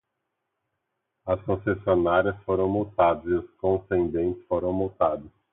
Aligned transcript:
As 1.27 1.39
concessionárias 1.43 2.35
foram 2.43 2.67
multadas 2.67 3.23
e 3.27 3.33
os 3.35 3.51
concedentes 3.59 4.43
foram 4.47 4.73
multados 4.73 5.31